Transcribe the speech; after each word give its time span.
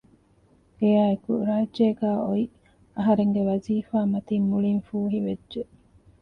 އެއާއެކު 0.79 1.31
ރާއްޖޭގައި 1.47 2.19
އޮތް 2.25 2.55
އަހަރެންގެ 2.95 3.41
ވަޒީފާ 3.49 3.97
މަތިން 4.13 4.45
މުޅީން 4.51 4.83
ފޫހިވެއްޖެ 4.87 5.61